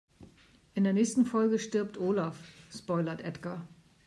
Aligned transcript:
In 0.73 0.83
der 0.83 0.93
nächsten 0.93 1.27
Folge 1.27 1.59
stirbt 1.59 1.99
Olaf, 1.99 2.35
spoilert 2.73 3.21
Edgar. 3.23 3.67